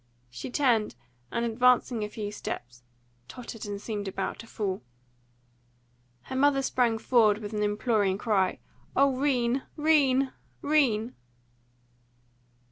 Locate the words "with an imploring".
7.37-8.17